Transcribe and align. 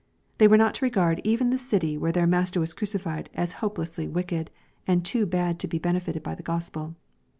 They 0.39 0.47
were 0.47 0.57
not 0.57 0.73
to 0.73 0.83
regard 0.85 1.21
even 1.23 1.51
the 1.51 1.59
city 1.59 1.95
where 1.95 2.11
their 2.11 2.25
Master 2.25 2.59
was 2.59 2.73
crucified 2.73 3.29
as 3.35 3.53
hopelessly 3.61 4.07
wicked, 4.07 4.49
and 4.87 5.05
too 5.05 5.27
bad 5.27 5.59
to 5.59 5.67
be 5.67 5.77
benefited 5.77 6.23
by 6.23 6.33
the 6.33 6.41
Gospel. 6.41 6.95